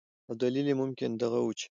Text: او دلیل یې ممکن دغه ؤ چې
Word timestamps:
او 0.27 0.33
دلیل 0.43 0.65
یې 0.71 0.75
ممکن 0.81 1.09
دغه 1.21 1.39
ؤ 1.47 1.51
چې 1.59 1.67